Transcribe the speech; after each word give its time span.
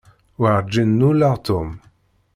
Werǧin 0.41 0.89
nnuleɣ 0.93 1.35
Tom. 1.45 1.69